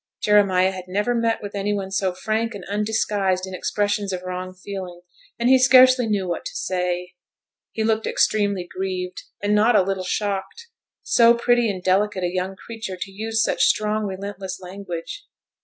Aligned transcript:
Jeremiah 0.19 0.71
had 0.71 0.85
never 0.87 1.13
met 1.13 1.43
with 1.43 1.53
any 1.53 1.75
one 1.75 1.91
so 1.91 2.11
frank 2.11 2.55
and 2.55 2.65
undisguised 2.65 3.45
in 3.45 3.53
expressions 3.53 4.11
of 4.11 4.23
wrong 4.23 4.51
feeling, 4.51 5.01
and 5.37 5.47
he 5.47 5.59
scarcely 5.59 6.07
knew 6.07 6.27
what 6.27 6.43
to 6.45 6.55
say. 6.55 7.13
He 7.71 7.83
looked 7.83 8.07
extremely 8.07 8.67
grieved, 8.67 9.21
and 9.43 9.53
not 9.53 9.75
a 9.75 9.83
little 9.83 10.03
shocked. 10.03 10.69
So 11.03 11.35
pretty 11.35 11.69
and 11.69 11.83
delicate 11.83 12.23
a 12.23 12.33
young 12.33 12.55
creature 12.55 12.97
to 12.97 13.11
use 13.11 13.43
such 13.43 13.61
strong 13.65 14.05
relentless 14.05 14.59
language! 14.59 15.27